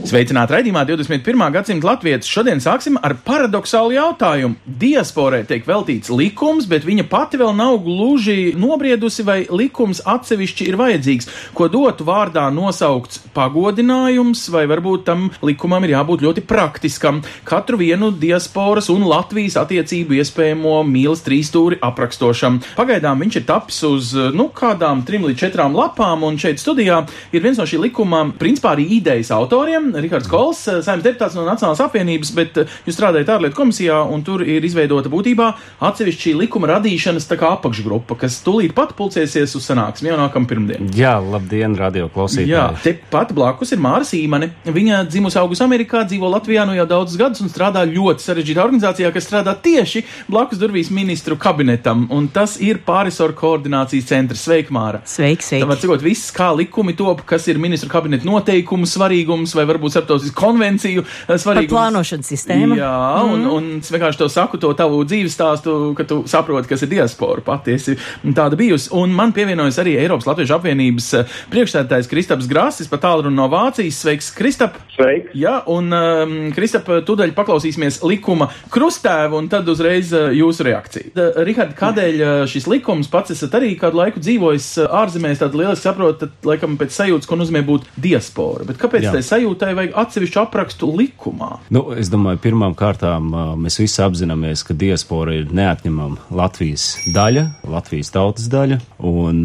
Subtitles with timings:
[0.00, 1.42] Sveicināti raidījumā 21.
[1.52, 2.24] gadsimta latvijas.
[2.24, 4.56] Šodien sāksim ar paradoxālu jautājumu.
[4.80, 10.78] Diasporai tiek veltīts likums, bet viņa pati vēl nav gluži nobriedusi, vai likums atsevišķi ir
[10.80, 11.28] vajadzīgs.
[11.52, 17.20] Ko dotu vārdā nosaukts pagodinājums, vai varbūt tam likumam ir jābūt ļoti praktiskam.
[17.44, 22.62] Katru vienu diasporas un Latvijas attiecību iespējamo mīlas trīsstūri aprakstošam.
[22.78, 27.02] Pagaidām viņš ir tapis uz nu, kādām trim līdz četrām lapām, un šeit studijā
[27.36, 29.89] ir viens no šī likuma, principā arī idejas autoriem.
[29.98, 34.44] Rihards Kols, saimnes deputāts no Nacionālās apvienības, bet eh, jūs strādājat ārlietu komisijā, un tur
[34.46, 35.50] ir izveidota būtībā
[35.90, 40.90] atsevišķi šī likuma radīšanas tā apakšgrupa, kas tūlīt pat pulcēsies uz sanāksmi jau nākamā pirmdiena.
[40.96, 42.50] Jā, labdien, radio klausītāji.
[42.52, 44.50] Jā, tepat blakus ir Māra Sīmane.
[44.66, 49.10] Viņa dzimusi augusi Amerikā, dzīvo Latvijā nu jau daudzus gadus un strādā ļoti sarežģītā organizācijā,
[49.14, 54.44] kas strādā tieši blakus durvīs ministru kabinetam, un tas ir pārisoru koordinācijas centrs.
[54.44, 55.02] Sveika, Māra!
[55.08, 55.64] Sveiki, sveiki.
[55.64, 60.36] Tāpēc, cikot, viss, kā likumi top, kas ir ministru kabineta noteikumu svarīgums vai varbūt starptautisku
[60.36, 61.72] konvenciju eh, Par svarīgums.
[61.72, 62.76] plānošanas sistēmu.
[62.76, 62.92] Jā,
[63.24, 66.92] un, un es vienkārši to saku, to tavu dzīves stāstu, ka tu saproti, kas ir
[66.92, 67.96] diaspora patiesi
[68.36, 68.90] tāda bijusi.
[68.96, 74.00] Un man pievienojas arī Eiropas Latviešu apvienības eh, priekšsēdētājs Kristaps Grāsis, pat tālruni no Vācijas.
[74.00, 74.76] Sveiks, Kristap!
[74.96, 75.32] Sveiki!
[75.40, 81.12] Jā, un um, Kristap, tūdaļ paklausīsimies likuma krustēvu un tad uzreiz uh, jūsu reakciju.
[81.16, 85.56] Da, Rihard, kādēļ uh, šis likums pats esat arī kādu laiku dzīvojis uh, ārzemēs, tad
[85.58, 88.66] lieliski saprotat, laikam pēc sajūtas, ko nozīmē būt diaspora.
[88.68, 89.14] Bet kāpēc Jā.
[89.16, 91.50] tai sajūtai vajag atsevišķu aprakstu likumā?
[91.74, 98.12] Nu, es domāju, pirmām kārtām mēs visi apzināmies, ka diaspora ir neatņemama Latvijas daļa, Latvijas
[98.14, 99.42] tautas daļa, un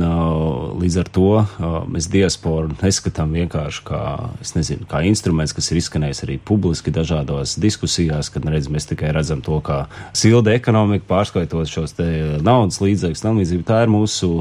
[0.82, 1.32] līdz ar to
[1.92, 4.02] mēs diasporu neskatām vienkārši kā,
[4.58, 9.44] nezinu, kā instruments, kas ir izskanējis arī publiski dažādās diskusijās, kad redz, mēs tikai redzam
[9.46, 9.86] to, kā
[10.16, 12.08] silda ekonomika pārskaitot šos te
[12.46, 14.32] naudas līdzekļus, tam līdzīgi tā ir mūsu,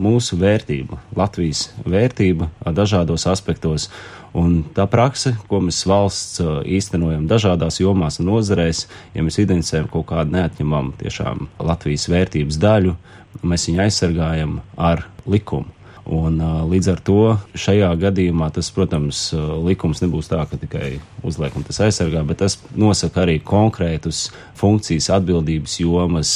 [0.00, 3.90] mūsu vērtība, Latvijas vērtība dažādos aspektos.
[4.36, 8.84] Un tā prakse, ko mēs valsts uh, īstenojam dažādās jomās un nozarēs,
[9.16, 12.92] ja mēs identificējam kaut kādu neatņemamu tiešām Latvijas vērtības daļu,
[13.46, 15.75] mēs viņu aizsargājam ar likumu.
[16.06, 16.38] Un,
[16.70, 17.20] līdz ar to
[17.58, 19.28] šajā gadījumā tas, protams,
[19.66, 25.74] likums nebūs tā, ka tikai uzliekam tas aizsargā, bet tas nosaka arī konkrētus funkcijas, atbildības
[25.80, 26.30] jomas,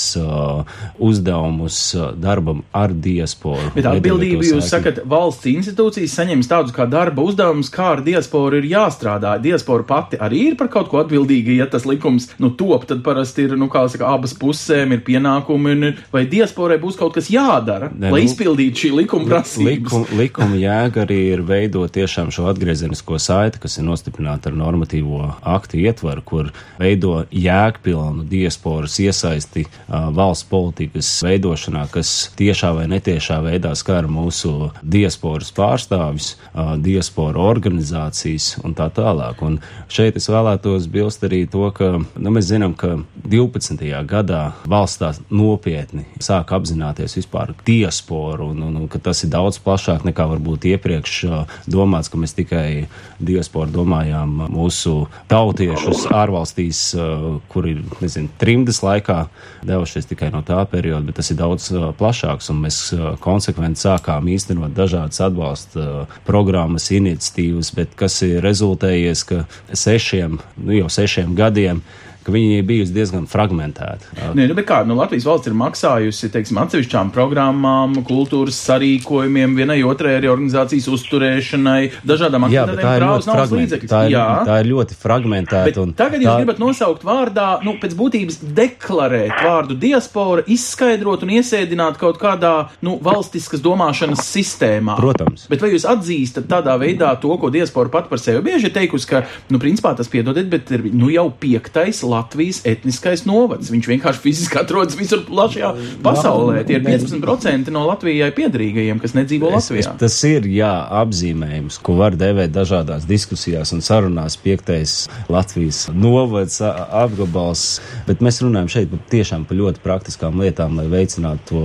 [0.99, 1.79] uzdevumus
[2.19, 3.71] darbam ar diasporu.
[3.77, 4.73] Bet atbildību jūs saikni.
[4.73, 9.37] sakat, valsts institūcijas saņems tādus kā darba uzdevumus, kā ar diasporu ir jāstrādā.
[9.43, 13.47] Diaspora pati arī ir par kaut ko atbildīga, ja tas likums nu, top, tad parasti
[13.47, 17.93] ir, nu, kā saka, abas pusēm ir pienākumi, un, vai diasporai būs kaut kas jādara,
[18.01, 19.60] Ne, lai nu, izpildītu šī likuma prasības.
[19.61, 25.21] Likum, likuma jēga arī ir veidot tiešām šo atgriezenisko saiti, kas ir nostiprināta ar normatīvo
[25.47, 26.51] aktu ietvaru, kur
[26.81, 34.71] veido jēgpilnu diasporas iesaisti uh, valsts politikas veidošanā, kas tiešā vai netiešā veidā skar mūsu
[34.83, 39.45] diasporas pārstāvis, uh, diaspora organizācijas un tā tālāk.
[39.45, 39.61] Un
[39.93, 42.97] šeit es vēlētos bilst arī to, ka nu, mēs zinām, ka
[43.27, 43.85] 12.
[44.09, 49.50] gadā valsts tā nopietni sāk apzināties vispār diasporu un, un, un ka tas ir daudz
[49.59, 52.87] plašāk nekā varbūt iepriekš uh, domāts, ka mēs tikai
[53.19, 59.25] diasporu domājām mūsu tautiešus ārvalstīs, uh, kur ir, nezinu, trimdas laikā
[59.67, 63.83] devušies tikai no tā perioda, bet tas ir daudz uh, plašāks un mēs uh, konsekventi
[63.83, 70.93] sākām īstenot dažādas atbalsta uh, programmas, iniciatīvas, bet kas ir rezultējies, ka sešiem, nu jau
[70.93, 71.83] sešiem gadiem,
[72.31, 74.07] ka viņi bijusi diezgan fragmentēti.
[74.39, 80.17] Nē, nu, kā, nu, Latvijas valsts ir maksājusi, teiksim, atsevišķām programmām, kultūras sarīkojumiem, vienai otrai
[80.21, 83.91] arī organizācijas uzturēšanai, dažādām ir krāvas naudas līdzekļus.
[83.91, 85.87] Tā, ir- tā ir ļoti fragmentēta.
[85.97, 91.99] Tagad jūs tā- gribat nosaukt vārdā, nu, pēc būtības deklarēt vārdu diaspora, izskaidrot un iesēdināt
[91.99, 94.97] kaut kādā, nu, valstiskas domāšanas sistēmā.
[95.01, 95.47] Protams.
[95.51, 99.07] Bet vai jūs atzīstat tādā veidā to, ko diaspora pat par sevi bieži ir teikusi,
[99.11, 103.71] ka, nu, principā tas piedodiet, bet ir, nu, jau piektais Latvijas etniskais novads.
[103.73, 105.71] Viņš vienkārši fiziski atrodas visur plašajā
[106.05, 106.65] pasaulē.
[106.69, 109.87] Tie ir 15% no Latvijai piedarīgajiem, kas nedzīvo Latvijā.
[109.87, 114.37] Es, tas ir jā, apzīmējums, ko var devēt dažādās diskusijās un sarunās.
[114.41, 117.65] Piektais Latvijas novads, apgabals,
[118.09, 121.63] bet mēs runājam šeit tiešām par ļoti praktiskām lietām, lai veicinātu to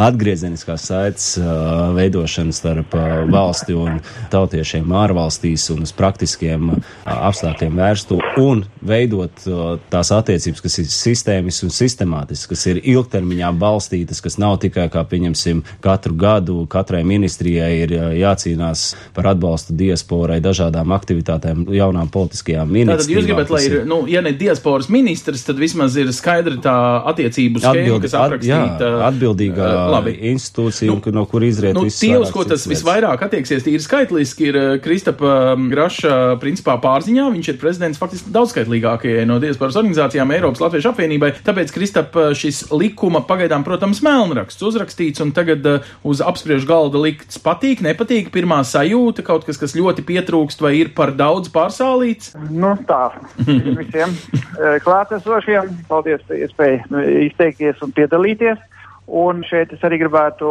[0.00, 1.26] atgriezeniskās saites
[1.94, 2.96] veidošanu starp
[3.30, 4.00] valsti un
[4.32, 6.72] tautiešiem ārvalstīs un uz praktiskiem
[7.06, 9.46] apstākļiem vērstu un veidot
[9.92, 15.04] tās attiecības, kas ir sistēmiskas un sistemātiskas, kas ir ilgtermiņā balstītas, kas nav tikai, kā
[15.08, 18.86] pieņemsim, katru gadu katrai ministrijai ir uh, jācīnās
[19.16, 23.02] par atbalstu diasporai, dažādām aktivitātēm, jaunām politiskajām iniciatīvām.
[23.02, 26.76] Tātad jūs gribat, lai ir, nu, ja ne diasporas ministrs, tad vismaz ir skaidra tā
[27.12, 28.74] attiecību schēma, kas aprakstīta.
[28.74, 30.14] At, jā, atbildīgā labi.
[30.32, 34.58] institūcija, nu, no kur izriet nu, tie, uz ko tas visvairāk attieksies, tīri skaitliski, ir
[34.84, 37.28] Kristapa Graša principā pārziņā.
[37.34, 41.32] Viņš ir prezidents faktiski daudzskaitlīgākajai no diasporas organizācijām Eiropas Latviešu apvienībai.
[41.46, 45.66] Tāpēc Kristapa šis likuma pagaidām, protams, melnraksts uzrakstīts un tagad
[46.06, 50.92] uz apspriežu galda likts patīk, nepatīk, pirmā sajūta, kaut kas, kas ļoti pietrūkst vai ir
[50.96, 52.34] par daudz pārsālīts?
[52.50, 53.08] Nu tā,
[53.44, 54.14] visiem
[54.86, 58.62] klātesošiem, paldies par iespēju izteikties un piedalīties.
[59.04, 60.48] Un šeit es arī gribētu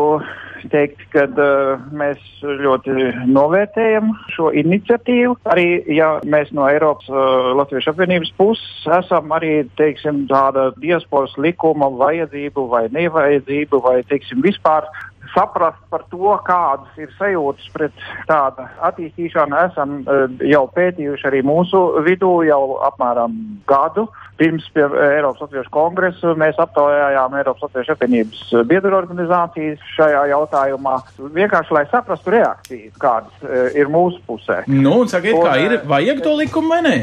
[0.70, 5.40] teikt, ka uh, mēs ļoti novērtējam šo iniciatīvu.
[5.50, 11.90] Arī, ja mēs no Eiropas uh, Latviešu apvienības puses esam arī, teiksim, tāda diasporas likuma
[11.98, 14.88] vajadzību vai nevajadzību vai, teiksim, vispār
[15.32, 21.82] saprast par to, kādas ir sajūtas pret tādu attīstīšanu, esam uh, jau pētījuši arī mūsu
[22.06, 23.36] vidū jau apmēram
[23.70, 24.08] gadu.
[24.38, 30.96] Pirms pie Eiropas Latviešu kongresa mēs aptaujājām Eiropas Latviešu apvienības biedru organizācijas šajā jautājumā.
[31.38, 34.64] Vienkārši, lai saprastu reakcijas, kādas uh, ir mūsu pusē.
[34.70, 36.96] Nu, un sakiet, un, kā ir, vajag to likumu vai nē?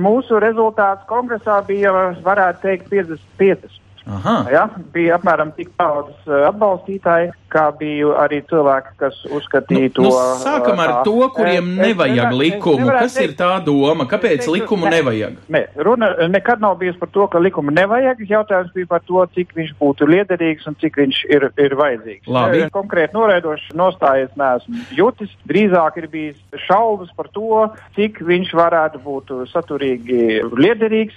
[0.00, 1.92] Mūsu rezultāts kongresā bija,
[2.24, 3.78] varētu teikt, 55.
[4.10, 4.36] Aha.
[4.50, 4.64] Ja,
[4.94, 10.06] bija apmēram tik daudz atbalstītāji, kā bija arī cilvēki, kas uzskatīja to.
[10.06, 10.12] Nu,
[10.42, 12.88] sākam ar tā, to, kuriem es, nevajag es, likumu.
[12.90, 14.06] Es Kas ir tā doma?
[14.10, 15.38] Kāpēc teiktu, likumu ne, nevajag?
[15.52, 18.22] Ne, runa nekad nav bijusi par to, ka likumu nevajag.
[18.30, 22.30] Jautājums bija par to, cik viņš būtu liederīgs un cik viņš ir, ir vajadzīgs.
[22.30, 22.62] Labi.
[22.74, 25.34] Konkrēti noraidoši nostājies neesmu jutis.
[25.50, 27.66] Drīzāk ir bijis šaubas par to,
[27.98, 31.16] cik viņš varētu būt saturīgi liederīgs,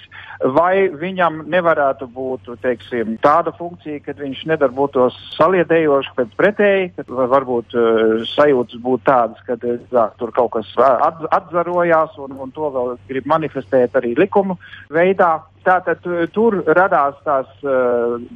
[0.54, 7.76] vai viņam nevarētu būt, teiksim, tāda funkcija, kad viņš nedarbotos saliedējoši bet pretēji, ka varbūt
[7.78, 12.94] uh, sajūtas būtu tādas, ka uh, tur kaut kas at, atzarojās un, un to vēl
[13.08, 14.58] grib manifestēt arī likumu
[14.92, 15.36] veidā.
[15.64, 16.02] Tātad
[16.34, 17.48] tur radās tās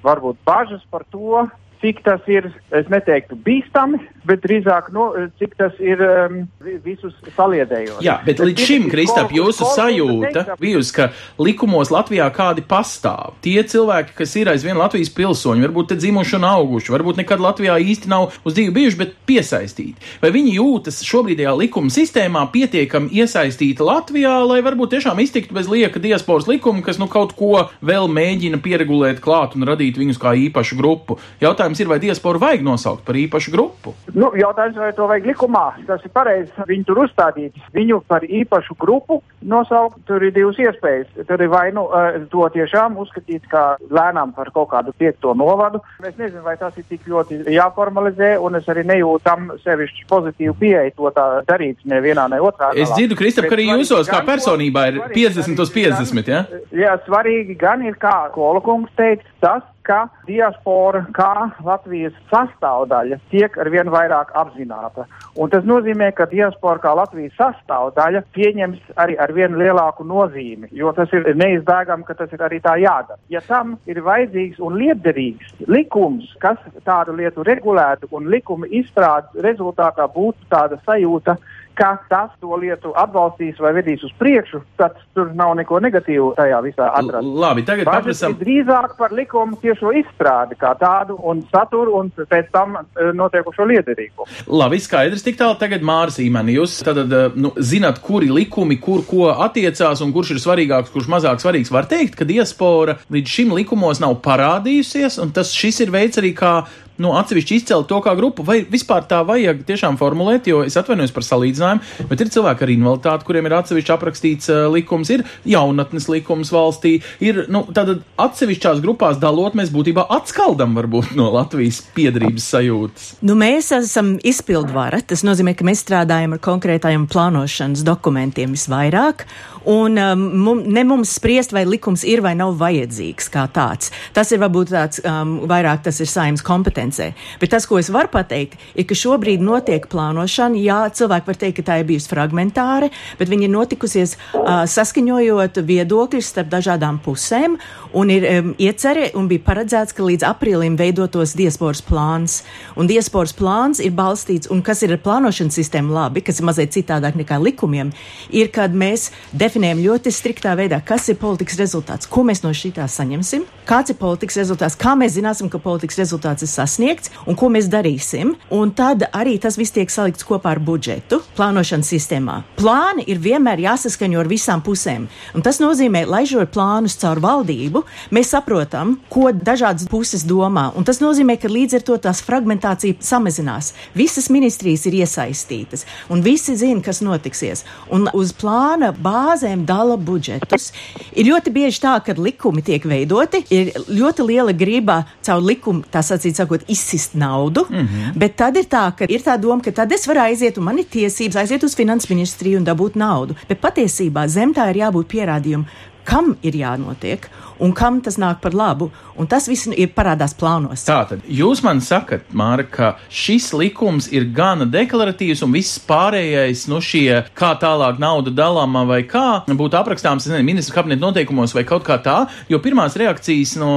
[0.00, 1.43] varbūt bažas par to,
[1.82, 5.08] cik tas ir, es neteiktu bīstami, bet drīzāk, nu,
[5.40, 6.40] cik tas ir um,
[6.84, 8.00] visus saliedējot.
[8.04, 11.08] Jā, bet, līdz šim, Kristap, jūsu sajūta bijusi, ka
[11.40, 13.36] likumos Latvijā kādi pastāv.
[13.44, 17.78] Tie cilvēki, kas ir aizvien Latvijas pilsoņi, varbūt te dzimuši un auguši, varbūt nekad Latvijā
[17.80, 19.96] īsti nav uz dzīvi bijuši, bet piesaistīti.
[20.22, 26.02] Vai viņi jūtas šobrīdējā likuma sistēmā pietiekami iesaistīti Latvijā, lai varbūt tiešām iztiktu bez lieka
[26.02, 30.78] diasporas likuma, kas nu kaut ko vēl mēģina pieregulēt klāt un radīt viņus kā īpašu
[30.78, 31.19] grupu?
[31.42, 33.93] Jautājums jautājums ir, vai diasporu vajag nosaukt par īpašu grupu?
[34.15, 35.67] Nu, jautājums, vai to vajag likumā.
[35.87, 36.50] Tas ir pareizi.
[36.69, 37.56] Viņi tur uzstādīt.
[37.75, 41.09] Viņu par īpašu grupu nosaukt, tur ir divas iespējas.
[41.29, 45.82] Tur ir vai nu eh, to tiešām uzskatīt kā lēnām par kaut kādu piekto novadu.
[46.03, 50.56] Es nezinu, vai tas ir tik ļoti jāformalizē, un es arī nejūtu tam sevišķi pozitīvu
[50.59, 52.73] pieeju to tā darīt nevienā, ne otrā.
[52.75, 56.44] Es dzirdu, Kristap, ka arī jūsos kā personībā ir 50 uz 50, ja?
[56.75, 63.56] Jā, svarīgi gan ir, kā Kola kungs teica, tas, ka diaspora kā Latvijas sastāvdaļa tiek
[63.61, 65.06] arvien vairāk apzināta.
[65.38, 71.12] Un tas nozīmē, ka diaspora kā Latvijas sastāvdaļa pieņems arī arvien lielāku nozīmi, jo tas
[71.17, 73.20] ir neizbēgami, ka tas ir arī tā jādara.
[73.32, 80.09] Ja tam ir vajadzīgs un liederīgs likums, kas tādu lietu regulētu un likuma izstrādes rezultātā
[80.12, 81.38] būtu tāda sajūta,
[81.78, 86.58] ka tas to lietu atbalstīs vai vedīs uz priekšu, tad tur nav neko negatīvu tajā
[86.64, 87.28] visā atrast.
[87.44, 88.35] Labi, tagad paprasam.
[88.40, 94.26] Drīzāk par likumu tiešo izstrādi kā tādu un saturu un pēc tam uh, notiekušo liederību.
[94.50, 96.56] Labi, skaidrs tik tālu tagad Mārs Īmeni.
[96.58, 97.00] Jūs tad,
[97.38, 101.73] nu, zināt, kuri likumi, kur ko attiecās un kurš ir svarīgāks, kurš mazāk svarīgs.
[101.75, 106.35] Var teikt, ka diaspora līdz šim likumos nav parādījusies, un tas šis ir veids arī
[106.37, 106.54] kā
[107.02, 111.14] nu, atsevišķi izcelt to kā grupu, vai vispār tā vajag tiešām formulēt, jo es atvainojos
[111.14, 116.09] par salīdzinājumu, bet ir cilvēki ar invaliditāti, kuriem ir atsevišķi aprakstīts uh, likums, ir jaunatnes
[116.11, 122.50] likums valstī, ir, nu, tātad atsevišķās grupās dalot, mēs būtībā atskaldam varbūt no Latvijas piedrības
[122.55, 123.11] sajūtas.
[123.26, 125.00] Nu, mēs esam izpildvara.
[125.09, 129.26] Tas nozīmē, ka mēs strādājam ar konkrētajiem plānošanas dokumentiem visvairāk.
[129.69, 133.93] Un um, ne mums spriest, vai likums ir vai nav vajadzīgs kā tāds.
[134.17, 136.45] Tas ir varbūt tāds um, vairāk tas ir saimnes
[136.88, 137.14] kompetencē.
[137.40, 140.59] Bet tas, ko es varu pateikt, ir, ka šobrīd notiek plānošana.
[140.59, 145.61] Jā, cilvēki var teikt, ka tā ir bijusi fragmentāra, bet viņa ir notikusies uh, saskaņojot
[145.64, 147.59] viedokļus starp dažādām pusēm.
[147.97, 152.42] Un ir um, iecerē un bija paredzēts, ka līdz aprīlim veidotos diasporas plāns.
[152.76, 156.75] Un diasporas plāns ir balstīts, un kas ir ar plānošanas sistēmu labi, kas ir mazliet
[156.75, 157.92] citādāk nekā likumiem,
[158.30, 162.75] ir, kad mēs definējam ļoti striktā veidā, kas ir politikas rezultāts, ko mēs no šī
[162.76, 166.77] tā saņemsim, kāds ir politikas rezultāts, kā mēs zināsim, ka politikas rezultāts ir sasniegts
[167.26, 168.35] un ko mēs darīsim.
[168.54, 172.37] Un tad arī tas viss tiek salikts kopā ar budžetu plānošanas sistēmā.
[172.61, 175.08] Plāni ir vienmēr jāsaskaņo ar visām pusēm.
[175.35, 177.82] Un tas nozīmē, laižot plānus caur valdību,
[178.14, 180.68] mēs saprotam, ko dažādas puses domā.
[180.78, 183.75] Un tas nozīmē, ka līdz ar to tās fragmentācija samazinās.
[183.99, 187.66] Visas ministrijas ir iesaistītas un visi zina, kas notiksies.
[187.90, 190.73] Un uz plāna bāzē iestādēm dala budžetus.
[191.16, 196.02] Ir ļoti bieži tā, ka likumi tiek veidoti, ir ļoti liela grība caur likumu, tā
[196.02, 198.19] sacīt, sakot, izsist naudu, mm -hmm.
[198.19, 200.79] bet tad ir tā, ka ir tā doma, ka tad es varu aiziet un man
[200.79, 203.35] ir tiesības aiziet uz finanses ministriju un dabūt naudu.
[203.49, 205.67] Bet patiesībā zem tā ir jābūt pierādījumam,
[206.05, 207.29] kam ir jānotiek
[207.61, 208.91] un kam tas nāk par labu.
[209.19, 210.85] Un tas viss ir parādās plānos.
[210.87, 216.79] Tātad jūs man sakat, Māra, ka šis likums ir gana deklaratīvs un viss pārējais, nu
[216.85, 221.83] šie kā tālāk nauda dalāmā vai kā būtu aprakstāms, nezinu, ministra kabineta noteikumos vai kaut
[221.87, 222.19] kā tā,
[222.50, 223.73] jo pirmās reakcijas no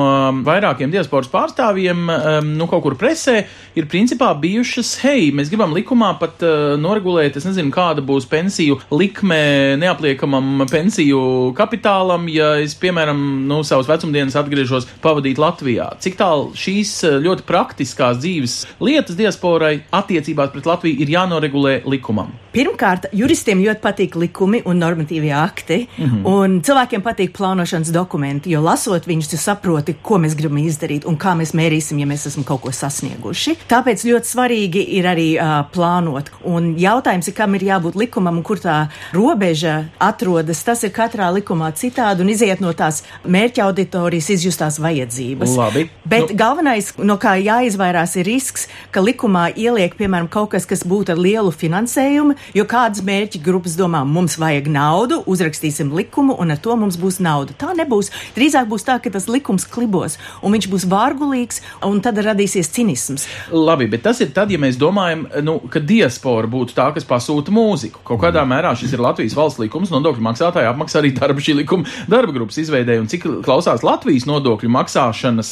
[0.45, 3.39] vairākiem diasporas pārstāvjiem, um, nu kaut kur presē,
[3.73, 8.77] ir principā bijušas, hei, mēs gribam likumā pat uh, noregulēt, es nezinu, kāda būs pensiju
[8.93, 9.41] likme
[9.81, 15.91] neapliekamam pensiju kapitālam, ja es, piemēram, nu, savas vecumdienas atgriežos pavadīt Latvijā.
[16.03, 22.35] Cik tālu šīs eh, ļoti praktiskās dzīves lietas diasporai attiecībās pret Latviju ir jānoregulē likumam?
[22.51, 26.25] Pirmkārt, juristiem ļoti patīk likumi un normatīvie akti, mm -hmm.
[26.27, 31.15] un cilvēkiem patīk plānošanas dokumenti, jo lasot viņus, tu saproti, ko mēs gribam izdarīt un
[31.17, 33.55] kā mēs mērīsim, ja mēs esam kaut ko sasnieguši.
[33.71, 36.31] Tāpēc ļoti svarīgi ir arī uh, plānot.
[36.43, 40.63] Un jautājums ir, kam ir jābūt likumam un kur tā robeža atrodas.
[40.63, 45.55] Tas ir katrā likumā citādi un iziet no tās mērķa auditorijas izjustās vajadzības.
[45.57, 45.87] Labi.
[46.05, 46.37] Bet nu.
[46.37, 51.21] galvenais, no kā jāizvairās, ir risks, ka likumā ieliek, piemēram, kaut kas, kas būtu ar
[51.21, 56.75] lielu finansējumu jo kādas mērķi grupas domā, mums vajag naudu, uzrakstīsim likumu un ar to
[56.79, 57.55] mums būs nauda.
[57.57, 58.11] Tā nebūs.
[58.35, 63.27] Drīzāk būs tā, ka tas likums klibos un viņš būs vārgulīgs un tad radīsies cinisms.
[63.53, 67.53] Labi, bet tas ir tad, ja mēs domājam, nu, ka diaspora būtu tā, kas pasūta
[67.53, 68.03] mūziku.
[68.07, 71.89] Kaut kādā mērā šis ir Latvijas valsts likums, nodokļu maksātāji apmaksā arī darba šī likuma
[72.11, 75.49] darba grupas izveidēju un cik klausās Latvijas nodokļu maksāšanas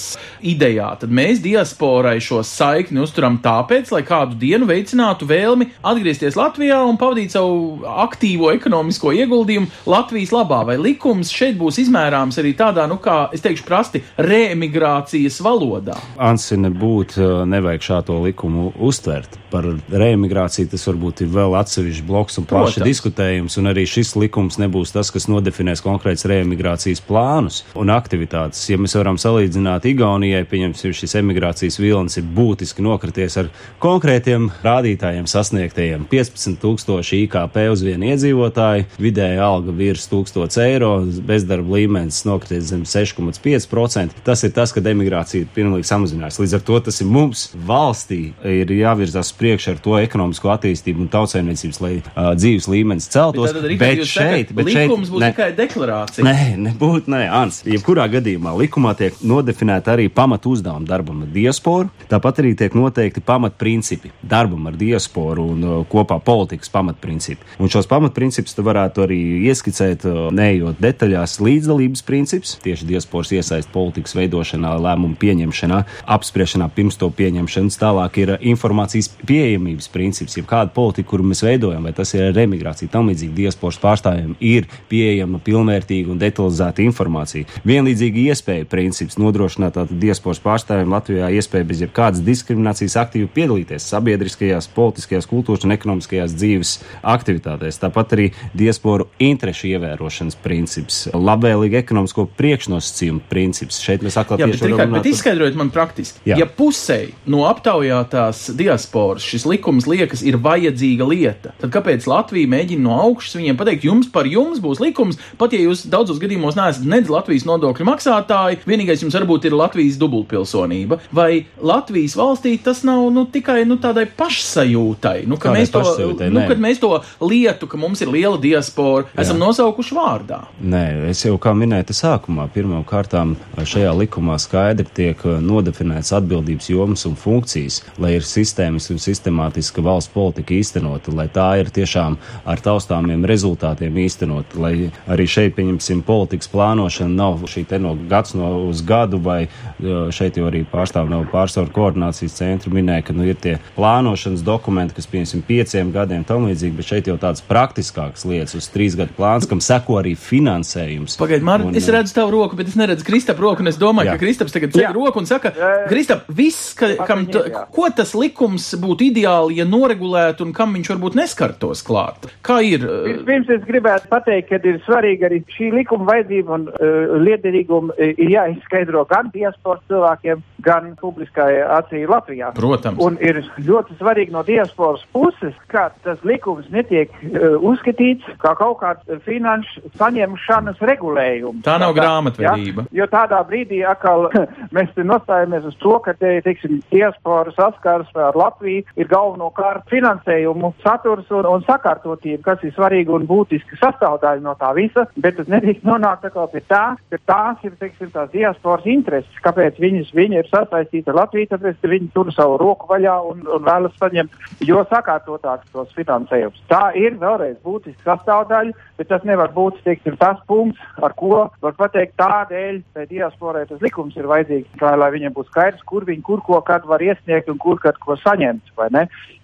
[0.47, 6.77] idejā, tad mēs diasporai šo saikni uzturam tāpēc, lai kādu dienu veicinātu vēlmi atgriezties Latvijā
[6.87, 10.61] un pavadīt savu aktīvo ekonomisko ieguldījumu Latvijas labā.
[10.69, 15.97] Vai likums šeit būs izmērāms arī tādā, nu, kā es teikšu, prasti reemigrācijas valodā?
[16.15, 19.35] Ansi nebūtu, uh, nevajag šādo likumu uztvert.
[19.51, 24.59] Par reemigrāciju tas varbūt ir vēl atsevišķs bloks un plaši diskutējums, un arī šis likums
[24.61, 28.61] nebūs tas, kas nodefinēs konkrēts reemigrācijas plānus un aktivitātes.
[28.69, 33.49] Ja mēs varam salīdzināt Igaunijai, pieņemsim, šis emigrācijas vilnis ir būtiski nokrities ar
[33.83, 40.91] konkrētiem rādītājiem sasniegtajiem 15 tūkstoši IKP uz vienu iedzīvotāju, vidēja alga virs 1000 eiro,
[41.29, 44.23] bezdarba līmenis nokrities zem 6,5%.
[44.25, 46.41] Tas ir tas, ka emigrācija ir pilnīgi samazinājusies.
[46.43, 51.11] Līdz ar to tas ir mums valstī ir jāvirzās priekš ar to ekonomisko attīstību un
[51.13, 53.53] tautsēmniecības, lai uh, dzīves līmenis celtos.
[53.53, 56.25] Bet, tad, bet šeit, bet šeit būs ne, tikai deklarācija.
[56.25, 56.37] Nē,
[56.69, 57.61] nebūtu, nē, Ans.
[57.79, 63.21] Jebkurā gadījumā likumā tiek nodefinēta arī pamatu uzdevuma darbam ar diasporu, tāpat arī tiek noteikti
[63.23, 67.47] pamatprincipi darbam ar diasporu un uh, kopā politikas pamatprincipi.
[67.63, 70.03] Un šos pamatprincipus tu varētu arī ieskicēt,
[70.35, 75.79] neejot detaļās, līdzdalības princips, tieši diasporas iesaist politikas veidošanā, lēmumu pieņemšanā,
[76.17, 77.79] apspriešanā pirms to pieņemšanas.
[77.79, 82.91] Tālāk ir informācijas pieejamības princips, jeb kāda politika, kuru mēs veidojam, vai tas ir remigrācija,
[82.91, 87.47] tam līdzīgi diasporas pārstāvjiem ir pieejama pilnvērtīga un detalizēta informācija.
[87.69, 94.65] Vienlīdzīga iespēja princips nodrošināt tātad diasporas pārstāvjiem Latvijā iespēju bez jebkādas diskriminācijas aktīvi piedalīties sabiedriskajās,
[94.73, 96.71] politiskajās, kultūras un ekonomiskajās dzīves
[97.13, 97.77] aktivitātēs.
[97.83, 98.25] Tāpat arī
[98.57, 103.77] diasporu interešu ievērošanas princips, labvēlīga ekonomisko priekšnosacījumu princips.
[103.85, 106.23] Šeit mēs atkal tieši Rihard, runāt bet izskaidrojiet man praktiski.
[106.31, 106.39] Jā.
[106.41, 112.87] Ja pusē no aptaujātās diasporas šis likums liekas ir vajadzīga lieta, tad kāpēc Latvija mēģina
[112.87, 116.89] no augšas viņiem pateikt, jums par jums būs likums, pat ja jūs daudzos gadījumos neesat
[116.89, 123.09] nedz Latvijas nodokļu maksātāji, vienīgais jums varbūt ir Latvijas dubultpilsonība, vai Latvijas valstī tas nav
[123.13, 125.83] nu, tikai nu, tādai pašsajūtai, nu, ka Kādai mēs to,
[126.29, 126.91] nu, kad mēs to
[127.23, 130.41] lietu, ka mums ir liela diaspora, esam nosaukuši vārdā.
[130.61, 136.69] Nē, es jau kā minēju, sākumā pirmām kārtām šajā likumā skaidri tiek uh, nodefinēts atbildības
[136.71, 142.17] jomas un funkcijas, lai ir sistēmiski un sistemātiska valsts politika īstenota, lai tā ir tiešām
[142.49, 144.73] ar taustāmiem rezultātiem īstenota, lai
[145.09, 150.09] arī šeit, pieņemsim, politikas plānošana nav šī te no gads no uz gadu, vai uh,
[150.11, 154.97] šeit jau arī pārstāv no pārsvaru koordinācijas centra minēja, ka nu, ir tie plānošanas dokumenti,
[154.97, 159.15] kas, pieņemsim, pieciem gadiem tam līdzīgi, bet šeit jau tāds praktiskāks lietas uz trīs gadu
[159.17, 161.17] plāns, kam seko arī finansējums.
[161.19, 164.09] Pagaidiet, Mārtiņ, Un, es redzu tavu roku, bet es neredzu Kristapa roku, un es domāju,
[164.09, 164.15] Jā.
[164.17, 165.51] ka Kristaps tagad ceļ roku un saka.
[165.89, 167.41] Kristap, viss, ka, kam, t,
[167.75, 172.29] ko tas likums būtu ideāli, ja noregulētu, un kam viņš varbūt neskartos klāt?
[172.45, 172.85] Kā ir?
[172.85, 177.95] uh, Pirms es gribētu pateikt, ka ir svarīgi arī šī likuma vajadzība un uh, liederīguma
[177.95, 182.51] uh, ir jāizskaidro gan diasporas cilvēkiem, gan publiskai acī Latvijā.
[182.57, 182.99] Protams.
[183.03, 188.79] Un ir ļoti svarīgi no diasporas puses, ka tas likums netiek uh, uzskatīts kā kaut
[188.81, 191.63] kāds finanšu saņemšanas regulējums.
[191.65, 192.85] Tā nav grāmatvedība.
[192.89, 193.01] Ja?
[193.01, 194.27] Jo tādā brīdī atkal
[194.75, 200.73] mēs te nostājamies uz to, ka te, teiksim, diaspora saskars ar Latviju ir galvenokārt finansējumu
[200.83, 205.49] saturs un, un sakārtotība, kas ir svarīga un būtiska sastāvdaļa no tā visa, bet tas
[205.51, 210.39] nedrīkst nonākt atkal pie tā, ka tās ir, teiksim, tās diasporas intereses, kāpēc viņas, viņi
[210.41, 214.35] ir sasaistīti ar Latviju, tāpēc ka viņi tur savu roku vaļā un, un vēlas saņemt,
[214.67, 216.61] jo sakārtotāks tos finansējums.
[216.71, 221.77] Tā ir vēlreiz būtiska sastāvdaļa, bet tas nevar būt, teiksim, tas punkts, ar ko var
[221.79, 226.25] pateikt tādēļ, tai diasporai tas likums ir vajadzīgs, kā, lai viņiem būtu skaidrs, kur viņi,
[226.25, 228.73] kur ko, kad var iesniegt un kur, kad ko saņemt?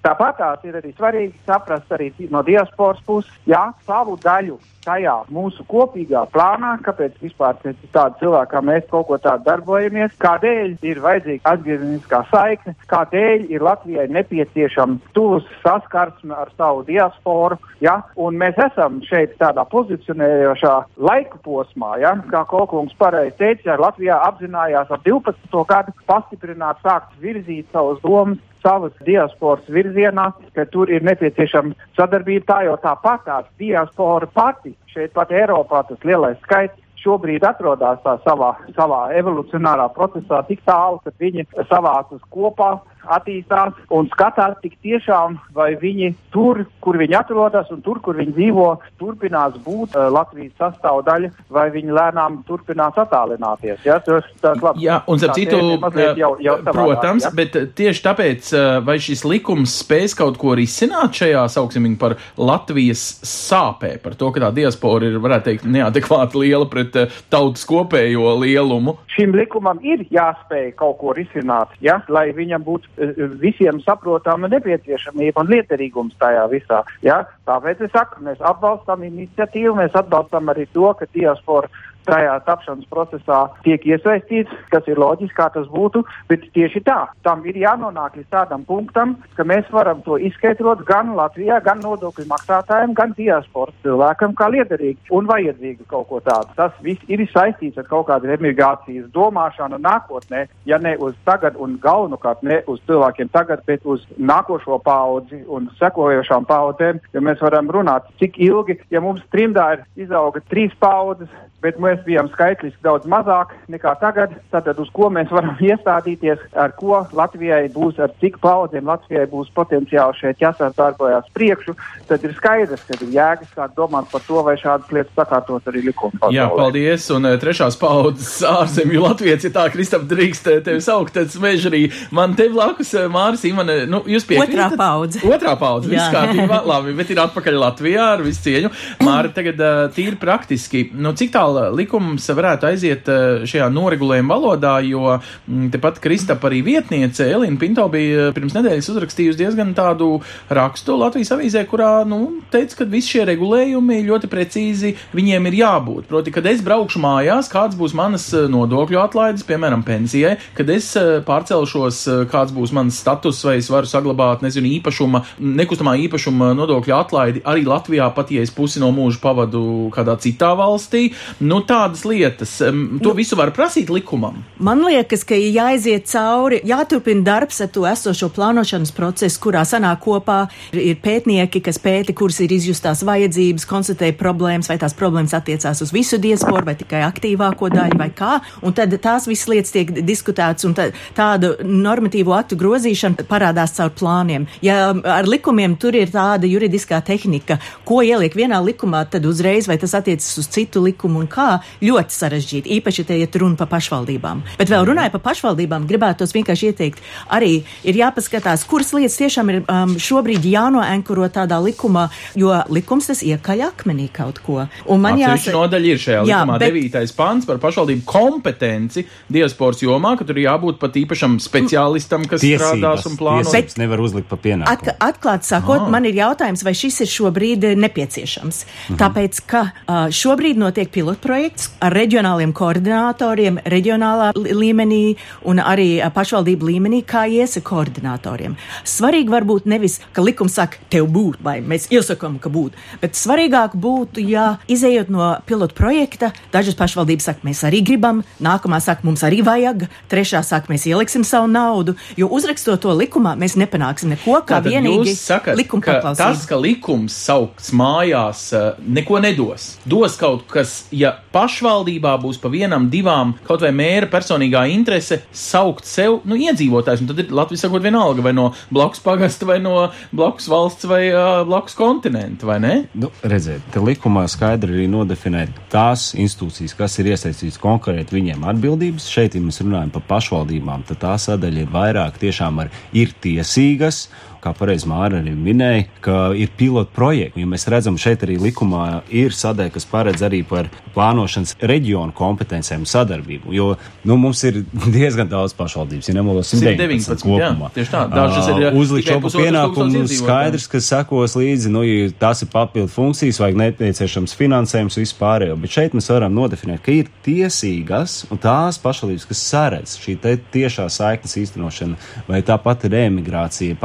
[0.06, 5.66] Tāpat tās ir arī svarīgi saprast arī no diasporas puses, jā, savu daļu tajā mūsu
[5.70, 12.22] kopīgā plānā, kāpēc vispār tāda cilvēka mēs kaut ko tādu darbojamies, kādēļ ir vajadzīga atgriezeniskā
[12.32, 19.38] saikne, kādēļ ir Latvijai nepieciešama tūs saskarsme ar savu diasporu, ja, un mēs esam šeit
[19.42, 20.76] tādā pozicionējošā
[21.10, 25.64] laika posmā, ja, kā Kolkungs pareizi teica, ja Latvijā apzinājās ap 12.
[25.70, 32.48] gadu pastiprināt, sākt virzīt savus domas savas diasporas virzienā, ka tur ir nepieciešama sadarbība.
[32.50, 36.82] Tā jau tāpat tās diaspora pati šeit pat Eiropā tas lielais skaits.
[37.06, 42.80] Šobrīd atrodas savā, savā evolucionārā procesā tik tālu, ka viņi savācas kopā,
[43.18, 48.36] attīstās un skatās tik tiešām, vai viņi tur, kur viņi atrodas un tur, kur viņi
[48.36, 48.68] dzīvo,
[49.02, 53.82] turpinās būt uh, Latvijas sastāvdaļa, vai viņi lēnām turpinās attālināties.
[53.86, 54.00] Ja?
[54.06, 54.86] Tas, tas, labi.
[54.86, 57.34] Jā, un starp citu, mazliet jau, jau protams, ja?
[57.36, 58.52] bet tieši tāpēc,
[58.86, 64.32] vai šis likums spēs kaut ko risināt šajā, sauksim viņu par Latvijas sāpē, par to,
[64.36, 66.98] ka tā diaspora ir, varētu teikt, neadekvāti liela pret
[67.34, 68.98] tautas kopējo lielumu.
[69.16, 72.00] šim likumam ir jāspēj kaut ko risināt, ja?
[72.10, 72.95] lai viņam būtu eh,
[73.42, 76.84] visiem saprotama nepieciešamība un liederīgums tajā visā.
[77.06, 77.24] Ja?
[77.50, 81.70] Tāpēc es saku, mēs atbalstam iniciatīvu, mēs atbalstam arī to, ka diaspora
[82.08, 87.44] tajā tapšanas procesā tiek iesaistīts, kas ir loģiski, kā tas būtu, bet tieši tā, tam
[87.50, 92.96] ir jānonāk līdz tādam punktam, ka mēs varam to izskaidrot gan Latvijā, gan nodokļu maksātājiem,
[92.98, 96.54] gan diasporas cilvēkam kā liederīgi un vajadzīgi kaut ko tādu.
[96.58, 101.78] Tas viss ir saistīts ar kaut kādu emigrācijas domāšanu nākotnē, ja ne uz tagad un
[101.82, 107.72] galvenokārt ne uz cilvēkiem tagad, bet uz nākošo paudzi un sekojošām paudzēm, jo mēs varam
[107.72, 111.32] runāt, cik ilgi, ja mums trimdā ir izauga trīs paudzes,
[111.66, 114.36] bet mēs bijām skaitliski daudz mazāk nekā tagad.
[114.54, 119.52] Tātad uz ko mēs varam iestādīties, ar ko Latvijai būs, ar cik paudzēm Latvijai būs
[119.56, 121.76] potenciāli šeit jāsādarbojās priekšu,
[122.10, 125.86] tad ir skaidrs, ka ir jēgas sākt domāt par to, vai šādas lietas sakārtot arī
[125.90, 126.32] likuma.
[126.34, 127.08] Jā, paldies.
[127.16, 131.86] Un eh, trešās paudzes ārzemju Latvijas, ja tā Kristap drīkst eh, tevi saukt, tad smežarī.
[132.16, 134.76] Man te blakus eh, Māris Imane, nu, jūs piekrītat?
[134.76, 135.24] Otrā paudze.
[135.26, 138.72] Otrā paudze, viss kārtībā, labi, bet ir atpakaļ Latvijā ar visu cieņu.
[139.06, 139.64] Māri, tagad
[139.96, 146.02] tīri praktiski, nu, cik tālu likums varētu aiziet eh, šajā noregulējuma valodā, jo mm, tepat
[146.04, 150.20] Kristapa arī vietniece Elina Pinto bija pirms nedēļas uzrakstījusi diezgan tādu
[150.54, 156.10] rakstu Latvijas avīzē, kurā, nu, teica, ka visi šie regulējumi ļoti precīzi viņiem ir jābūt.
[156.10, 160.92] Proti, kad es braukšu mājās, kāds būs manas eh, nodokļu atlaides, piemēram, pensijai, kad es
[161.00, 165.24] eh, pārcelšos, eh, kāds būs mans status, vai es varu saglabāt, nezinu, īpašuma,
[165.62, 169.64] nekustamā īpašuma nodokļu atlaidi arī Latvijā, pat ja es pusi no mūža pavadu
[169.96, 171.08] kādā citā valstī.
[171.44, 172.58] Nu, tādas lietas,
[173.04, 174.40] to visu var prasīt likumam.
[174.64, 180.02] Man liekas, ka ir jāiziet cauri, jāturpina darbs ar to esošo plānošanas procesu, kurā sanāk
[180.06, 185.84] kopā ir, pētnieki, kas pēta, kuras ir izjustās vajadzības, konstatē problēmas, vai tās problēmas attiecās
[185.84, 188.40] uz visu diasporu, vai tikai aktīvāko daļu, vai kā.
[188.66, 193.92] Un tad tās visas lietas tiek diskutētas, un tā, tādu normatīvo aktu grozīšana parādās caur
[193.98, 194.48] plāniem.
[194.66, 199.80] Ja ar likumiem tur ir tāda juridiskā tehnika, ko ieliek vienā likumā, tad uzreiz vai
[199.82, 202.72] tas attiecas uz citu likumu un kā, ļoti sarežģīti.
[202.80, 204.44] Īpaši, ja te iet runa par pašvaldībām.
[204.60, 207.00] Bet vēl runāju par pašvaldībām, gribētu tos vienkārši ieteikt.
[207.30, 213.22] Arī ir jāpaskatās, kuras lietas tiešām ir um, šobrīd jānoenkuro tādā likumā, jo likums tas
[213.26, 214.68] iekaļ akmenī kaut ko.
[214.86, 219.82] Un man jāsaka, nodaļa ir šajā Jā, likumā, bet- devītais pants par pašvaldību kompetenci diasporas
[219.82, 223.44] jomā, ka tur jābūt pat īpašam speciālistam, kas strādās un plāno.
[223.46, 224.72] tiesības nevar uzlikt pa pienākumu.
[224.72, 225.90] Atka, atklāti sakot, Ah.
[225.90, 228.66] man ir jautājums, vai šis ir šobrīd nepieciešams.
[228.90, 228.98] Mhm.
[229.00, 231.45] Tāpēc, ka uh, šobrīd notiek pilotprojekts
[231.84, 235.16] ar reģionāliem koordinatoriem, reģionālā līmenī
[235.48, 238.56] un arī pašvaldību līmenī, kā iesa koordinatoriem.
[238.88, 243.76] Svarīgi varbūt nevis, ka likums saka, tev būt, vai mēs iesakām, ka būt, bet svarīgāk
[243.80, 249.42] būtu, ja izējot no pilotprojekta, dažas pašvaldības saka, mēs arī gribam, nākamā saka, mums arī
[249.46, 254.60] vajag, trešā saka, mēs ieliksim savu naudu, jo uzrakstot to likumā, mēs nepanāksim neko, kā
[254.60, 256.32] Tātad vienīgi sakat, likuma paklausība.
[256.34, 258.48] tas, ka likums saukts mājās,
[258.86, 259.76] neko nedos.
[259.86, 265.88] Dos kaut kas, ja pašvaldībā būs pa vienam, divām, kaut vai mēra personīgā interese saukt
[265.90, 269.90] sev, nu, iedzīvotājs, un tad ir Latvijas sakot vienalga, vai no blakus pagasta, vai no
[270.16, 272.76] blakus valsts, vai uh, blakus kontinenta, vai ne?
[272.96, 279.10] Nu, redziet, te likumā skaidri arī nodefinēt tās institūcijas, kas ir iesaistītas konkrēti viņiem atbildības.
[279.12, 284.06] Šeit, ja mēs runājam par pašvaldībām, tad tā sadaļa ir vairāk tiešām ar ir tiesīgas.
[284.46, 287.42] Kā pareizi Māra arī minēja, ka ir pilotu projekti.
[287.42, 292.86] Ja mēs redzam, šeit arī likumā ir sadaļa, kas paredz arī par plānošanas reģionu kompetencēm
[292.90, 293.54] sadarbību.
[293.56, 293.72] Jo
[294.06, 294.62] nu, mums ir
[294.96, 297.70] diezgan daudz pašvaldības, ja nemaldos, 119 119, jā, kopumā.
[297.76, 298.04] tieši tā.
[298.12, 302.92] Dažas ir, jā, uzlikt šo pienākumu skaidrs, kas sekos līdzi, nu, ja tās ir papildu
[302.92, 305.58] funkcijas, vajag nepieciešams finansējums vispārējo.
[305.62, 310.18] Bet šeit mēs varam nodefinēt, ka ir tiesīgas un tās pašvaldības, kas saredz šī
[310.54, 313.80] tiešā saiknes īstenošana, vai tā pati reemigrācija,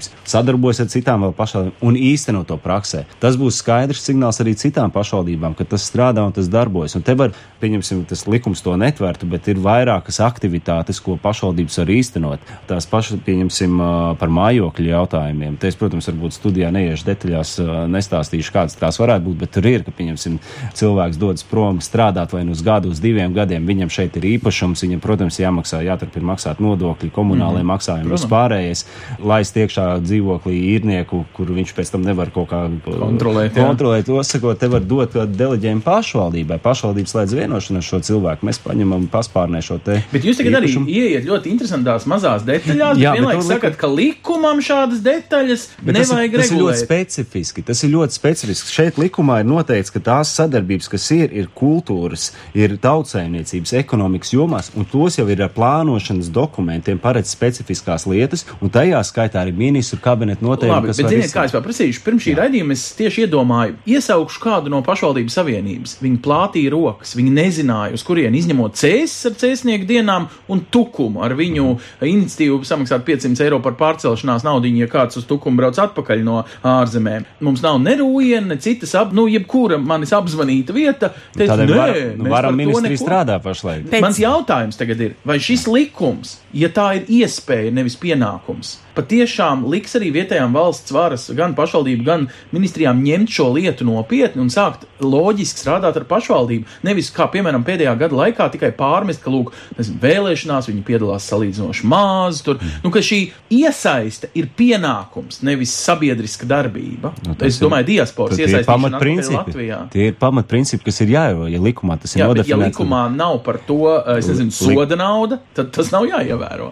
[0.00, 3.04] pašvaldības sadarbojas ar citām pašvaldībām un īsteno to praksē.
[3.20, 6.96] Tas būs skaidrs signāls arī citām pašvaldībām, ka tas strādā un tas darbojas.
[6.96, 11.90] Un te var, pieņemsim, tas likums to netvertu, bet ir vairākas aktivitātes, ko pašvaldības var
[11.90, 12.40] īstenot.
[12.68, 13.80] Tās pašas, pieņemsim,
[14.18, 15.58] par mājokļu jautājumiem.
[15.60, 17.56] Te es, protams, varbūt studijā neiešu detaļās,
[17.90, 20.38] nestāstīšu, kādas tās varētu būt, bet tur ir, ka, pieņemsim,
[20.78, 23.66] cilvēks dodas prom strādāt vai nu uz gadu, uz diviem gadiem.
[23.66, 27.72] Viņam šeit ir īpašums, viņam, protams, jāmaksā, jāturpina maksāt nodokļi, komunālajie mm -hmm.
[27.74, 28.86] maksājumi, vispārējais,
[29.24, 33.64] lai iekšā dzīvoklī īrnieku, kur viņš pēc tam nevar kaut kā Kontrolēt, jā.
[33.66, 34.06] kontrolēt.
[34.06, 36.58] To sakot, te var dot kādu deleģējumu pašvaldībai.
[36.62, 38.46] Pašvaldības slēdz vienošanos šo cilvēku.
[38.46, 40.00] Mēs paņemam paspārnē šo te.
[40.12, 40.86] Bet jūs tagad arī īpašumu.
[40.92, 46.10] ieiet ļoti interesantās mazās detaļās, Jā, vienlaikus to sakat, ka likumam šādas detaļas Bet tas,
[46.10, 46.84] ir, nevajag tas ir ļoti regulēt.
[46.84, 47.62] specifiski.
[47.66, 48.72] Tas ir ļoti specifiski.
[48.76, 54.70] Šeit likumā ir noteikts, ka tās sadarbības, kas ir, ir kultūras, ir tautsēmniecības, ekonomikas jomās,
[54.76, 59.98] un tos jau ir ar plānošanas dokumentiem paredz specifiskās lietas, un tajā skaitā arī ministru
[60.04, 64.42] kabineta noteikumi, Labi, bet ziniet, kā es paprasīšu, pirms šī raidījuma es tieši iedomāju, iesaukšu
[64.44, 65.96] kādu no pašvaldības savienības.
[66.04, 71.34] Viņi plātīja rokas, viņi nezināja, uz kurien izņemot cēsis ar cēsnieku dienām un tukumu ar
[71.38, 71.66] viņu
[72.04, 77.26] iniciatīvu samaksāt 500 eiro par pārcelšanās naudu, ja kāds uz tukumu brauc atpakaļ no ārzemēm.
[77.40, 81.12] Mums nav ne rūjiena, ne citas, ap, nu, jebkura manis apzvanīta vieta.
[81.36, 83.88] Teicu, Tādēļ nē, var, mēs nu, varam neko." strādā pašlaik.
[83.90, 89.64] Pēc- Mans jautājums tagad ir, vai šis likums, ja tā ir iespēja, nevis pienākums, patiešām
[89.72, 94.86] liks arī vietējām valsts varas, gan pašvaldību, gan ministrijām ņemt šo lietu nopietni un sākt
[95.00, 96.68] loģiski strādāt ar pašvaldību.
[96.86, 101.88] Nevis kā, piemēram, pēdējā gada laikā tikai pārmest, ka, lūk, nezinu, vēlēšanās viņi piedalās salīdzinoši
[101.90, 103.20] maz, tur, nu, ka šī
[103.56, 107.14] iesaiste ir pienākums, nevis sabiedriska darbība.
[107.26, 109.36] Nu, es domāju, diasporas ir iesaistīšana atpakaļ pamatprincipi.
[109.40, 109.80] Latvijā.
[109.94, 111.48] Tie ir pamatprincipi, kas ir jāievēro.
[111.54, 113.80] Ja likumā tas ir ja nodefinēts, tad- likumā nav par to,
[114.18, 116.70] es nezinu, soda nauda, tad tas nav jāievēro.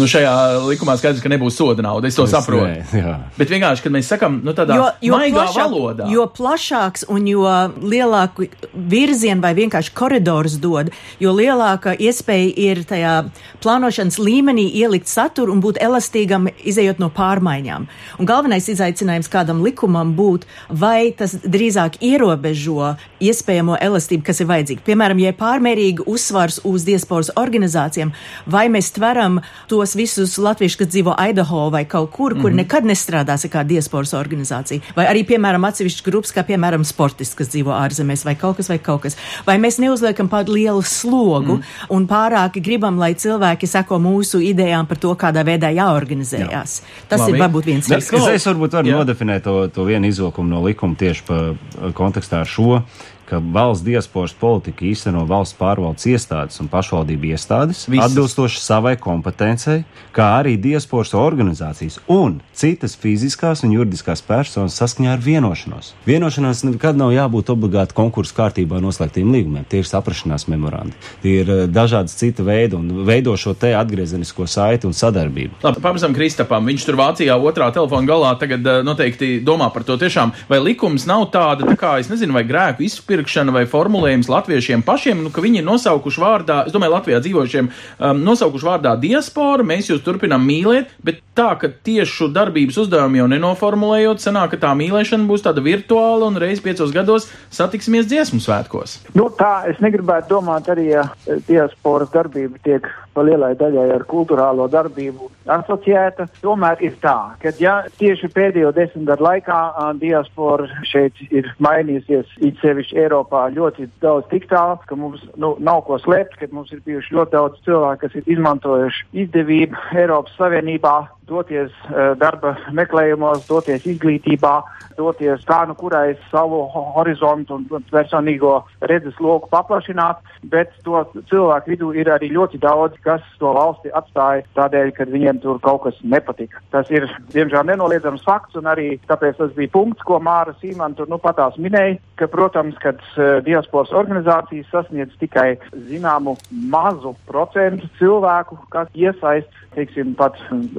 [0.00, 0.34] Nu, šajā
[0.66, 2.66] likumā skaidrs, ka nebūs soda soda nauda, es to Es saprotu.
[2.66, 3.14] nē, jā.
[3.38, 6.08] Bet vienkārši, kad mēs sakām, nu, tādā maigā valodā.
[6.10, 7.44] jo plašāks un jo
[7.82, 10.90] lielāku virzienu vai vienkārši koridorus dod,
[11.22, 13.14] jo lielāka iespēja ir tajā
[13.62, 17.86] plānošanas līmenī ielikt saturu un būt elastīgam, izējot no pārmaiņām.
[18.18, 24.84] Un galvenais izaicinājums kādam likumam būt, vai tas drīzāk ierobežo iespējamo elastību, kas ir vajadzīga.
[24.86, 28.12] Piemēram, ja ir pārmērīgi uzsvars uz diasporas organizācijām,
[28.50, 31.14] vai mēs tveram tos visus latviešus, kas dzīvo
[31.50, 32.56] Idaho vai kaut kur, kur Mhm.
[32.62, 37.48] nekad nestrādās ar kādu diasporas organizāciju, vai arī, piemēram, atsevišķas grupas, kā piemēram sportisti, kas
[37.48, 39.16] dzīvo ārzemēs, vai kaut kas, vai kaut kas.
[39.46, 41.62] Vai mēs neuzliekam pārāk lielu slogu Mhm.
[41.90, 46.80] un pārāk gribam, lai cilvēki seko mūsu idejām par to, kādā veidā jāorganizējās.
[47.08, 47.32] Tas Labi.
[47.32, 48.28] ir varbūt viens risinājums.
[48.34, 49.04] Es, es varbūt varu Jā.
[49.04, 51.54] nodefinēt to, to vienu izvilkumu no likuma tieši pa,
[51.92, 52.82] kontekstā ar šo,
[53.30, 58.10] ka valsts diasporas politika īsteno valsts pārvaldes iestādes un pašvaldību iestādes Visas.
[58.10, 59.84] atbilstoši savai kompetencei,
[60.16, 65.92] kā arī diasporas organizācijas un citas fiziskās un juridiskās personas saskaņā ar vienošanos.
[66.08, 69.66] Vienošanās nekad nav jābūt obligāti konkursu kārtībā noslēgtiem līgumiem.
[69.70, 70.96] Tie ir saprašanās memorandi.
[71.22, 75.60] Tie ir eh, dažādas cita veidi un veido šo te atgriezenisko saiti un sadarbību.
[75.64, 76.66] Labi, pamazām Kristapam.
[76.70, 80.34] Viņš tur Vācijā otrā telefona galā tagad eh, noteikti domā par to tiešām.
[80.50, 82.84] Vai likums nav tāda, tā kā, es nezinu, vai grēku
[83.20, 87.68] izpirkšana vai formulējums latviešiem pašiem, nu, ka viņi ir nosaukuši vārdā, es domāju, Latvijā dzīvojušiem,
[87.68, 93.28] um, nosaukuši vārdā diaspora, mēs jūs turpinām mīlēt, bet tā, ka tiešu darbības uzdevumu jau
[93.34, 99.00] nenoformulējot, sanāk, ka tā mīlēšana būs tāda virtuāla un reiz piecos gados satiksimies dziesmu svētkos.
[99.18, 101.06] Nu, tā es negribētu domāt arī, ja
[101.48, 106.26] diasporas darbība tiek pa lielai daļai ar kultūrālo darbību asociēta.
[106.44, 109.60] Tomēr ir tā, ka ja tieši pēdējo desmit gadu laikā
[110.00, 115.84] diaspora šeit ir mainījusies, it sevišķi Eiropā, ļoti daudz tik tālu, ka mums nu, nav
[115.88, 120.98] ko slēpt, ka mums ir bijuši ļoti daudz cilvēku, kas ir izmantojuši izdevību Eiropas Savienībā
[121.30, 124.54] doties uh, darba meklējumos, doties izglītībā,
[124.98, 128.56] doties kā nu kurai savu ho- horizontu un personīgo
[128.90, 130.20] redzes loku paplašināt,
[130.52, 135.39] bet to cilvēku vidū ir arī ļoti daudz, kas to valsti atstāja tādēļ, ka viņiem
[135.42, 136.60] tur kaut kas nepatika.
[136.74, 141.10] Tas ir, diemžēl, nenoliedzams fakts, un arī tāpēc tas bija punkts, ko Māra Sīman tur
[141.10, 145.54] nu patās minēja, ka, protams, kad uh, diasporas organizācijas sasniedz tikai
[145.88, 146.36] zināmu
[146.70, 150.38] mazu procentu cilvēku, kas iesaist, teiksim, pat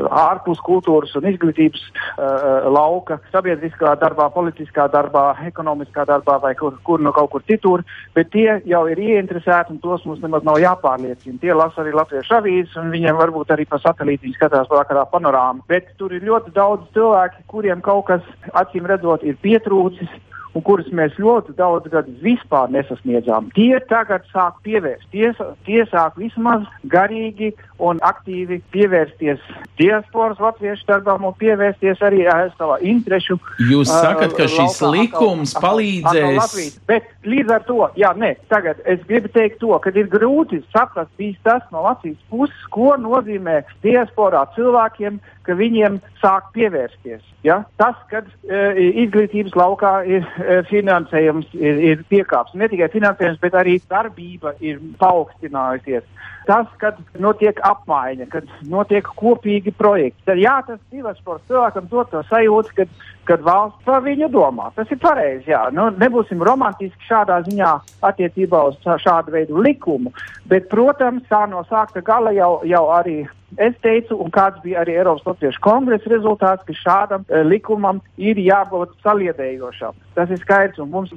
[0.09, 7.03] ārpus kultūras un izglītības uh, lauka, sabiedriskā darbā, politiskā darbā, ekonomiskā darbā vai kur, kur
[7.03, 11.39] no kaut kur citur, bet tie jau ir ieinteresēti un tos mums nemaz nav jāpārliecina.
[11.41, 15.61] Tie lasa arī latviešu avīzes un viņiem varbūt arī pa satelīti viņi skatās vakarā panorāmu.
[15.69, 18.25] Bet tur ir ļoti daudz cilvēki, kuriem kaut kas
[18.57, 20.09] acīm redzot ir pietrūcis
[20.55, 23.49] un kurus mēs ļoti daudz gadus vispār nesasniedzām.
[23.55, 25.31] Tie tagad sāk pievērst, tie,
[25.67, 29.41] tie sāk vismaz garīgi un aktīvi pievērsties
[29.79, 33.39] diasporas latviešu darbām un pievērsties arī uh, savā interešu.
[33.71, 36.37] Jūs ā, sakat, ka šis laukā likums atkal- atkal palīdzēs.
[36.41, 36.77] Latvijas.
[36.91, 41.11] Bet līdz ar to, jā, nē, tagad es gribu teikt to, ka ir grūti saprast
[41.17, 47.23] bijis tas no Latvijas puses, ko nozīmē diasporā cilvēkiem, ka viņiem sāk pievērsties.
[47.45, 47.63] Ja?
[47.81, 52.55] Tas, kad uh, izglītības laukā ir uh, finansējums, ir, ir piekāps.
[52.59, 56.07] Ne tikai finansējums, bet arī darbība ir paaugstinājusies.
[56.47, 62.09] Tas, kad notiek apmaiņa, kad notiek kopīgi projekti, tad jā, tas divas par cilvēkam dod
[62.09, 62.95] to sajūtu, kad,
[63.29, 64.71] kad valsts par viņu domā.
[64.75, 65.67] Tas ir pareizi, jā.
[65.75, 67.73] Nu, nebūsim romantiski šādā ziņā
[68.09, 70.13] attiecībā uz šā- šādu veidu likumu,
[70.49, 73.21] bet, protams, tā no sākta gala jau, jau arī
[73.59, 78.39] Es teicu, un kāds bija arī Eiropas Latviešu kongresa rezultāts, ka šādam e, likumam ir
[78.39, 79.97] jābūt saliedējošam.
[80.15, 81.11] Tas ir skaidrs, un mums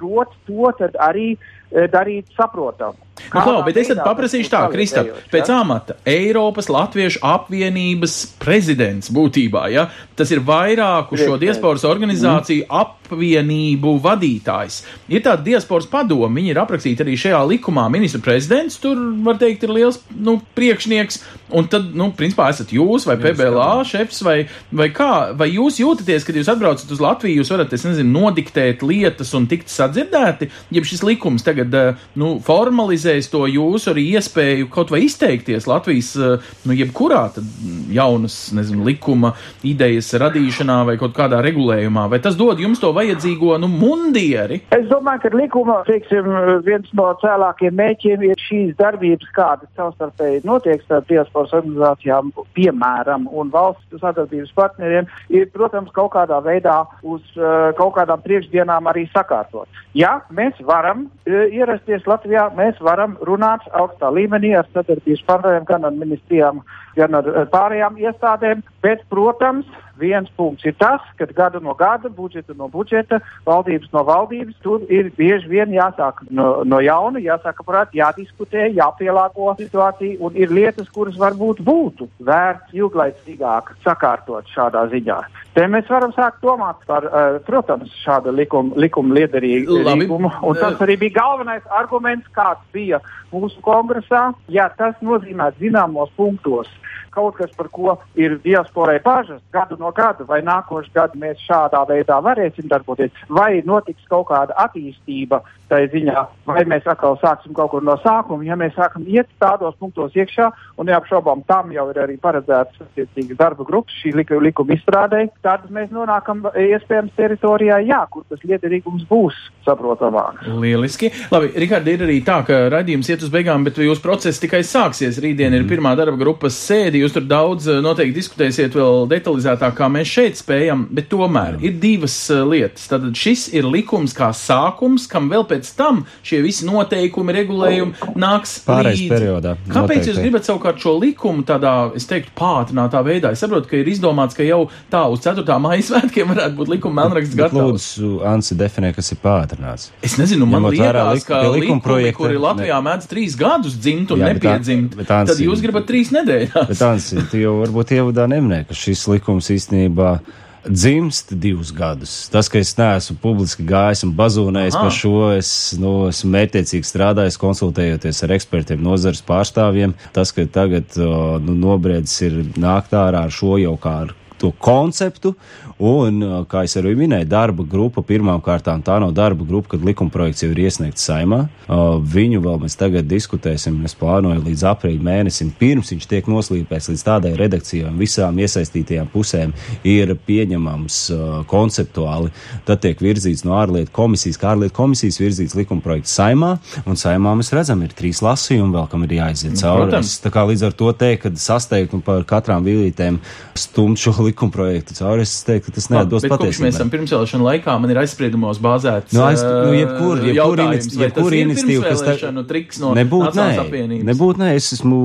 [0.00, 2.94] jāprot to tad arī e, darīt saprotam.
[3.28, 9.66] Nu, klau, bet es tad paprasīšu tā, Kristap, pēc amata Eiropas Latviešu apvienības prezidents būtībā,
[9.70, 9.86] ja?
[10.18, 14.80] Tas ir vairāku šo diasporas organizāciju apvienību vadītājs.
[15.12, 17.86] Ir tāda diasporas padoma, viņi ir aprakstīti arī šajā likumā.
[17.92, 21.20] Ministra prezidents tur, var teikt, ir liels, nu, priekšnieks,
[21.56, 24.38] un tad, nu, principā esat jūs vai PBLA šefs vai,
[24.72, 28.84] vai kā, vai jūs jūtaties, kad jūs atbraucat uz Latviju, jūs varat, es nezinu, nodiktēt
[28.86, 34.70] lietas un tikt sadzirdēti, ja šis likums tagad, eh, nu, formalizēs to jūsu arī iespēju
[34.70, 41.14] kaut vai izteikties Latvijas, eh, nu, jebkurā mm, jaunas, nezinu, likuma idejas radīšanā vai kaut
[41.16, 44.62] kādā regulējumā, vai tas dod jums to vajadzīgo, nu, mundieri?
[44.70, 46.30] Es domāju, ka likuma teiksim,
[46.64, 53.50] viens no cēlākiem mēķiem ir šīs darbības, kādas savstarpēji notiek starp diasporas organizācijām, piemēram, un
[53.52, 59.68] valsts sadarbības partneriem, ir, protams, kaut kādā veidā uz uh, kaut kādām priekšdienām arī sakārtot.
[59.98, 65.88] Jā, mēs varam e, ierasties Latvijā, mēs varam runāt augstā līmenī ar sadarbības partneriem, gan
[65.88, 66.60] ar ministrijām,
[66.94, 69.66] gan ar e, pārējām iestādēm, bet, protams,
[70.00, 74.84] viens punkts ir tas, ka gada no gada, budžeta no budžeta, valdības no valdības, tur
[74.92, 80.88] ir bieži vien jāsāk no, no jauna, jāsāk prāt, jādiskutē, jāpielāgo situācija, un ir lietas,
[80.94, 85.20] kuras varbūt būtu vērts ilglaicīgāk sakārtot šādā ziņā.
[85.54, 90.78] Te mēs varam sākt domāt par, uh, protams, šādu likumu, likumu liederīgu likumu, un tas
[90.84, 93.00] arī bija galvenais arguments, kāds bija
[93.32, 94.30] mūsu kongresā.
[94.48, 96.70] Ja tas nozīmē zināmos punktos
[97.10, 101.82] kaut kas, par ko ir diasporai bažas gadu no gada, vai nākošais gadu mēs šādā
[101.88, 107.72] veidā varēsim darboties, vai notiks kaut kāda attīstība tai ziņā, vai mēs atkal sāksim kaut
[107.74, 108.44] kur no sākuma.
[108.46, 113.38] Ja mēs sākam iet tādos punktos iekšā, un neapšaubām tam jau ir arī paredzēts attiecīgas
[113.38, 119.36] darba grupas šī likuma izstrādē, tad mēs nonākam iespējams teritorijā, jā, kur tas liederīgums būs
[119.66, 120.48] saprotamāks.
[120.60, 121.10] Lieliski.
[121.32, 125.20] Labi, Rikārdi, ir arī tā, ka raidījums iet uz beigām, bet jūsu process tikai sāksies.
[125.22, 127.00] Rītdien ir pirmā darba grupas sēde.
[127.00, 131.76] Jūs tur daudz eh, noteikti diskutēsiet vēl detalizētāk, kā mēs šeit spējam, bet tomēr ir
[131.82, 132.88] divas eh, lietas.
[132.90, 138.56] Tad šis ir likums kā sākums, kam vēl pēc tam šie visi noteikumi, regulējumi nāks
[138.64, 139.08] Pārejas līdzi.
[139.12, 140.10] periodā, Kāpēc noteikti.
[140.10, 143.30] jūs gribat savukārt šo likumu tādā, es teiktu, pātrinātā veidā?
[143.32, 145.44] Es saprotu, ka ir izdomāts, ka jau tā uz 4.
[145.60, 147.88] maija svētkiem varētu būt likuma melnraksts Bet gatavs.
[148.00, 149.90] Lūdzu, Ansi definē, kas ir pātrināts.
[150.02, 153.74] Es nezinu, man Ņemot liekas, ka likuma likumi, projekta kuri ne- Latvijā mēdz trīs gadus
[153.76, 156.68] dzimt un Jā, bet nepiedzimt, bet tā- tad jūs gribat trīs nedēļas.
[156.68, 160.20] Bet Ansi, tu jau varbūt ievadā neminēji, ka šis likums īstenībā
[160.66, 162.28] dzimst divus gadus.
[162.32, 164.84] Tas, ka es neesmu publiski gājis un bazūnējis Aha.
[164.86, 169.96] par šo, es nu, esmu mērķiecīgi strādājis, konsultējoties ar ekspertiem, nozares pārstāvjiem.
[170.16, 175.34] Tas, ka tagad nu, nobriedis ir nākt ārā ar šo jau kā ar to konceptu.
[175.80, 179.84] Un, uh, kā es arī minēju, darba grupa pirmām kārtām tā nav darba grupa, kad
[179.84, 181.46] likuma projekts jau ir iesniegts saimā.
[181.64, 183.78] Uh, Viņu vēl mēs tagad diskutēsim.
[183.88, 189.54] Es plānoju līdz aprīļa mēnesim, pirms viņš tiek noslīpēts līdz tādai redakcijai visām iesaistītajām pusēm
[189.88, 192.32] ir pieņemams uh, konceptuāli.
[192.68, 196.56] Tad tiek virzīts no ārlietu komisijas, kā ārlietu komisijas virzīts likuma projekts saimā.
[196.84, 200.02] Un saimā mēs redzam, ir trīs lasījumi vēl, kam ir jāiziet cauri.
[200.20, 203.20] Tā kā līdz ar to teikt, ka sasteigt un par katrām vīlītēm
[203.58, 206.92] stumt šo likuma projektu cauri, es teiktu, ka tas neatbilst kopš mēs esam patiesībai.
[206.94, 209.14] pirmsvēlēšana laikā, man ir aizspriedumos bāzēts.
[209.16, 213.58] Nu, aiz, nu, jebkur, jebkur, vai jebkur ir iniciatīva, kas pirmsvēlēšanu triks no Nebūt, Nacionālās
[213.58, 214.06] nē, apvienības.
[214.10, 215.00] nebūt, nē, es esmu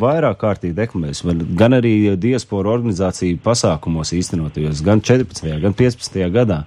[0.00, 1.24] vairāk kārtīgi deklamējis,
[1.58, 5.52] gan arī diasporu organizāciju pasākumos īstenotajos, gan 14.
[5.64, 6.22] gan 15.
[6.34, 6.62] gadā.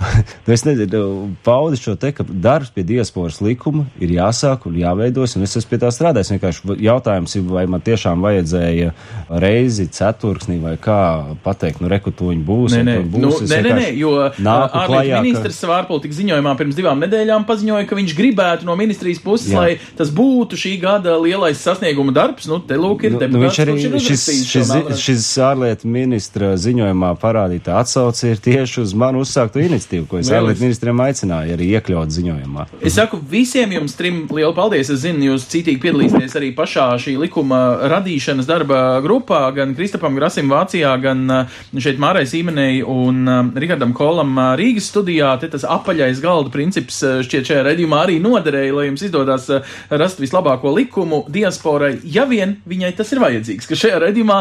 [0.46, 5.34] Nu, es nezinu, paudi šo te, ka darbs pie diasporas likuma ir jāsāk un jāveidos,
[5.36, 6.30] un es esmu pie tā strādājis.
[6.36, 8.92] Vienkārši jautājums ir, vai man tiešām vajadzēja
[9.42, 10.98] reizi ceturksnī vai kā
[11.44, 12.76] pateikt, nu, rekutoņi būs.
[12.76, 13.24] Nē, un nē, tur būs.
[13.24, 17.88] nu, nē, nē, nē, jo ārlietu ka- ministrs savā ārpolitikas ziņojumā pirms divām nedēļām paziņoja,
[17.90, 19.58] ka viņš gribētu no ministrijas puses, Jā.
[19.64, 22.46] lai tas būtu šī gada lielais sasnieguma darbs.
[22.50, 25.02] Nu, te lūk, ir Nu, nu, deputāts, viņš arī šis, šis, melnrakstu.
[25.08, 30.64] šis ārlietu ministra ziņojumā parādīta atsauce ir tieši uz manu uzsāktu iniciatīvu, ko es ārlietu
[30.64, 32.66] ministriem aicināju arī iekļaut ziņojumā.
[32.86, 34.90] Es saku visiem jums trim lielu paldies.
[34.92, 37.60] Es zinu, jūs citīgi piedalīsieties arī pašā šī likuma
[37.92, 43.94] radīšanas darba grupā, gan Kristapam Grasim Vācijā, gan uh, šeit Mārai Sīmenei un uh, Rihardam
[43.96, 45.34] Kolam uh, Rīgas studijā.
[45.40, 49.48] Te tas apaļais galda princips šķiet šajā redzījumā arī noderēja, lai jums izdodas
[49.90, 53.68] rast vislabāko likumu diasporai, ja vien viņai tas ir vajadzīgs.
[53.70, 54.38] Ka šajā redzījumā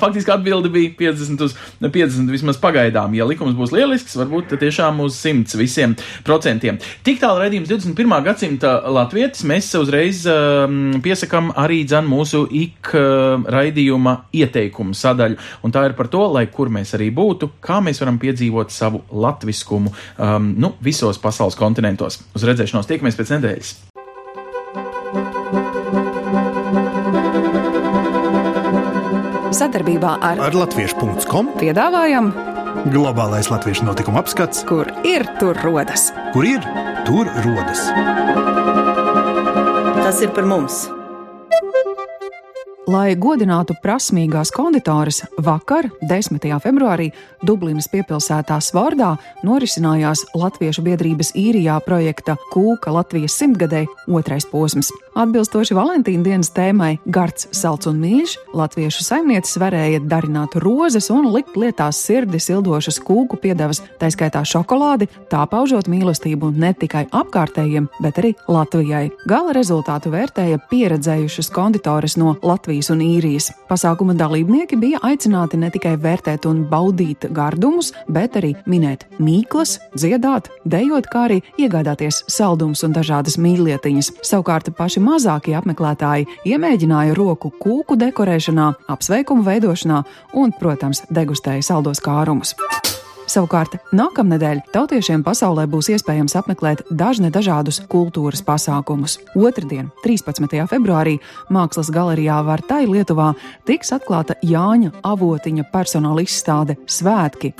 [0.00, 3.14] faktiski atbildi bija 50 uz 50 vismaz pagaidām.
[3.18, 6.78] Ja likums būs lielisks, varbūt tad tiešām uz 100 visiem procentiem.
[7.04, 8.24] Tik tālu redzījums 21.
[8.24, 9.44] gadsimta latvietis.
[9.44, 15.38] Mēs uzreiz um, piesakam arī dzen mūsu ik uh, raidījuma ieteikumu sadaļu.
[15.62, 19.02] Un tā ir par to, lai kur mēs arī būtu, kā mēs varam piedzīvot savu
[19.12, 22.22] latviskumu um, nu, visos pasaules kontinentos.
[22.34, 23.76] Uz redzēšanos tiekamies pēc nedēļas.
[29.58, 32.28] Sadarbībā ar Ar latviešu.com piedāvājam,
[32.92, 36.10] globālais latviešu notikuma apskats, kur ir tur rodas.
[36.32, 36.62] kur ir
[37.06, 37.88] tur rodas.
[40.04, 40.86] Tas ir par mums.
[42.88, 46.46] Lai godinātu prasmīgās konditoras, vakar, 10.
[46.64, 47.10] februārī,
[47.44, 49.10] Dublinas piepilsētā Svārdā
[49.44, 54.88] norisinājās Latviešu biedrības īrijā projekta Kūka Latvijas simtgadē otrais posms.
[55.18, 61.56] Atbilstoši Valentīna dienas tēmai Gards, salds un mīļš, latviešu saimnieces varēja darināt rozes un likt
[61.58, 68.20] lietās sirdi sildošas kūku piedevas, tā skaitā šokolādi, tā paužot mīlestību ne tikai apkārtējiem, bet
[68.22, 69.08] arī Latvijai.
[69.26, 73.50] Gala rezultātu vērtēja pieredzējušas konditores no Latvijas un Īrijas.
[73.66, 80.46] Pasākuma dalībnieki bija aicināti ne tikai vērtēt un baudīt gardumus, bet arī minēt mīklas, dziedāt,
[80.62, 84.14] dejot, kā arī iegādāties saldums un dažādas mīļlietiņas.
[84.22, 90.04] Savukārt paši mazākie apmeklētāji iemēģināja roku kūku dekorēšanā, apsveikumu veidošanā
[90.36, 92.54] un, protams, degustēja saldos kārumus.
[93.28, 99.18] Savukārt, nākamnedēļ tautiešiem pasaulē būs iespējams apmeklēt dažne dažādus kultūras pasākumus.
[99.36, 100.64] Otradien, 13.
[100.70, 101.18] februārī,
[101.52, 103.34] Mākslas galerijā Vartai Lietuvā
[103.68, 107.52] tiks atklāta Jāņa Avotiņa personāla izstāde Svētki.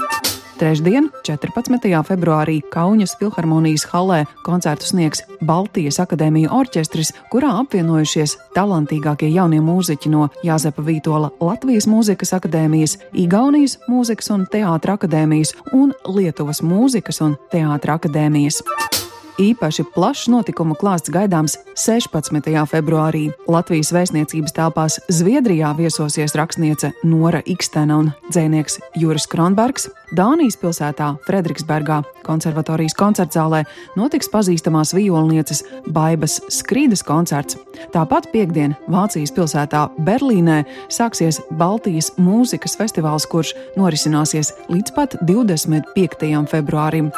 [0.59, 1.87] Trešdien, 14.
[2.03, 10.27] februārī, Kaunas filharmonijas hallē koncertu sniegs Baltijas akadēmija orķestris, kurā apvienojušies talantīgākie jaunie mūziķi no
[10.43, 18.01] Jāzepa Vītola Latvijas mūzikas akadēmijas, Igaunijas mūzikas un teātra akadēmijas un Lietuvas mūzikas un teātra
[18.01, 18.59] akadēmijas.
[19.39, 22.49] Īpaši plašs notikumu klāsts gaidāms 16.
[22.67, 23.29] februārī.
[23.47, 29.87] Latvijas vēstniecības telpās Zviedrijā viesosies rakstniece Nora Ikstena un dzēnieks Juris Kronbergs.
[30.19, 33.61] Dānijas pilsētā Frederiksbergā konservatorijas koncertzālē
[33.95, 37.61] notiks pazīstamās violnieces Baibas Skrīdas koncerts.
[37.95, 46.35] Tāpat piekdien Vācijas pilsētā Berlīnē sāksies Baltijas mūzikas festivāls, kurš norisināsies līdz pat 25.
[46.51, 47.13] februārim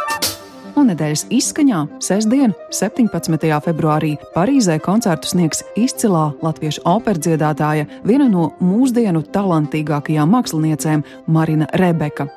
[0.79, 3.49] un nedēļas izskaņā sestdien, 17.
[3.64, 12.31] februārī Parīzē koncertu sniegs izcilā latviešu operdziedātāja, viena no mūsdienu talantīgākajām māksliniecēm Marina Rebeka.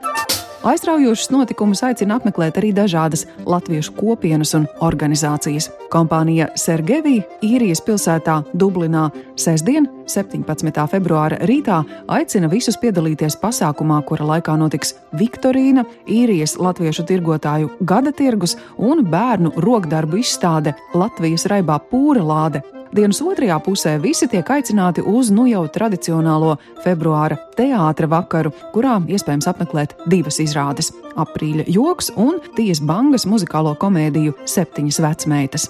[0.63, 5.65] Aizraujošus notikumus aicina apmeklēt arī dažādas latviešu kopienas un organizācijas.
[5.91, 10.85] Kompānija Sergevī īrijas pilsētā Dublinā sestdien, 17.
[10.93, 18.55] februāra rītā aicina visus piedalīties pasākumā, kura laikā notiks Viktorīna, īrijas latviešu tirgotāju gada tirgus
[18.77, 22.63] un bērnu rokdarbu izstāde Latvijas raibā pūra lāde
[22.93, 26.51] Dienas otrajā pusē visi tiek aicināti uz nu jau tradicionālo
[26.83, 30.91] februāra teātra vakaru, kurā iespējams apmeklēt divas izrādes-
[31.23, 35.69] aprīļa joks un Tijas Bangas muzikālo komēdiju Septiņas vecmeitas.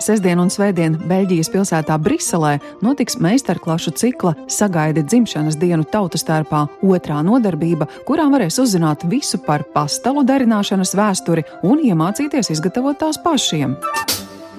[0.00, 7.20] Sestdien un Svētdien Beļģijas pilsētā Briselē notiks meistarklašu cikla Sagaidi dzimšanas dienu tautas tērpā otrā
[7.22, 13.76] nodarbība, kurā varēs uzzināt visu par pastalu darināšanas vēsturi un iemācīties izgatavot tās pašiem.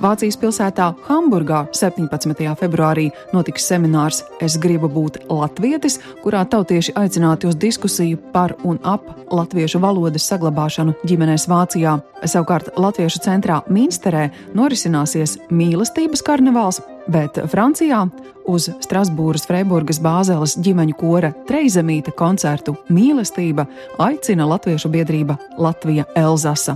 [0.03, 2.49] Vācijas pilsētā Hamburgā 17.
[2.59, 9.05] februārī notiks seminārs Es gribu būt latvietis, kurā tautieši aicināti uz diskusiju par un ap
[9.31, 11.95] latviešu valodas saglabāšanu ģimenēs Vācijā.
[12.27, 14.25] Savukārt Latviešu centrā Minsterē
[14.59, 18.03] norisināsies mīlestības karnevāls, bet Francijā
[18.43, 23.69] uz Strasbūras Freiburgas bāzeles ģimeņu kora Treizemīta koncertu Mīlestība
[24.03, 26.75] aicina Latviešu biedrība Latvija Elzasa.